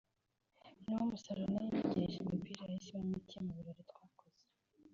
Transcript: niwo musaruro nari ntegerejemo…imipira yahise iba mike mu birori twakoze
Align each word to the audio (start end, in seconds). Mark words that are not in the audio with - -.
niwo 0.83 1.03
musaruro 1.09 1.47
nari 1.51 1.67
ntegerejemo…imipira 1.71 2.61
yahise 2.67 2.89
iba 2.91 3.03
mike 3.11 3.37
mu 3.45 3.51
birori 3.57 3.83
twakoze 3.91 4.43